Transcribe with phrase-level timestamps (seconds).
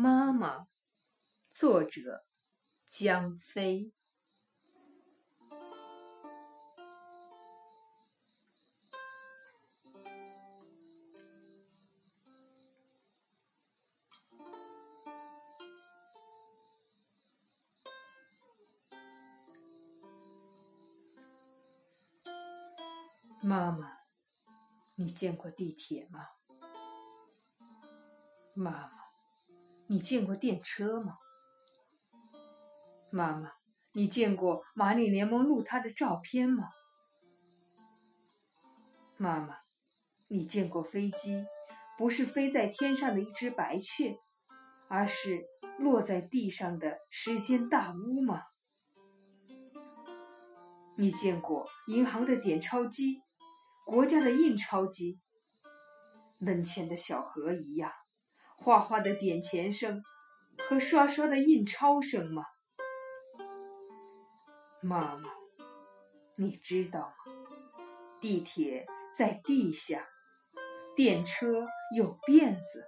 [0.00, 0.68] 妈妈，
[1.50, 2.24] 作者
[2.88, 3.92] 江飞。
[23.42, 23.98] 妈妈，
[24.94, 26.28] 你见过地铁吗？
[28.54, 29.07] 妈妈，
[29.90, 31.14] 你见过电车吗？
[33.10, 33.52] 妈妈，
[33.94, 36.68] 你见过玛丽莲梦露她的照片吗？
[39.16, 39.56] 妈妈，
[40.28, 41.46] 你见过飞机
[41.96, 44.18] 不是飞在天上的一只白雀，
[44.90, 45.46] 而是
[45.78, 48.42] 落在地上的时间大屋吗？
[50.98, 53.22] 你见过银行的点钞机？
[53.86, 55.18] 国家的印钞机，
[56.40, 57.90] 门前的小河一样，
[58.60, 60.02] 哗哗的点钱声
[60.68, 62.44] 和刷刷的印钞声吗？
[64.82, 65.30] 妈妈，
[66.36, 67.14] 你知道吗？
[68.20, 70.06] 地铁在地下，
[70.96, 72.84] 电车有辫子。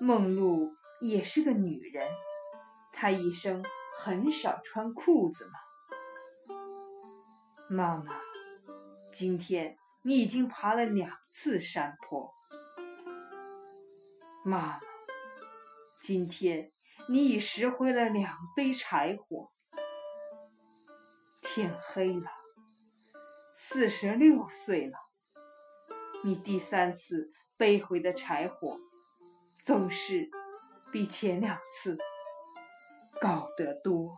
[0.00, 2.06] 梦露也是个女人，
[2.92, 3.64] 她一生
[3.98, 5.58] 很少穿裤子吗？
[7.68, 8.14] 妈妈。
[9.12, 12.32] 今天你已经爬了两次山坡，
[14.44, 14.80] 妈妈。
[16.00, 16.70] 今天
[17.08, 19.50] 你已拾回了两杯柴火。
[21.42, 22.30] 天黑了，
[23.54, 24.98] 四十六岁了，
[26.22, 28.78] 你第三次背回的柴火，
[29.64, 30.28] 总是
[30.92, 31.96] 比前两次
[33.20, 34.16] 高得多。